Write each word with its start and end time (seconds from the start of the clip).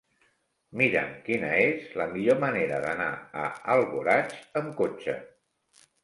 Mira'm 0.79 1.09
quina 1.25 1.49
és 1.65 1.91
la 2.01 2.07
millor 2.13 2.39
manera 2.43 2.79
d'anar 2.85 3.09
a 3.41 3.43
Alboraig 3.73 4.33
amb 4.63 4.73
cotxe. 4.81 5.15